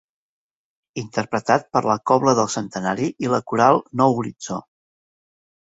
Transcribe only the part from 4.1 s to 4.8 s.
Horitzó.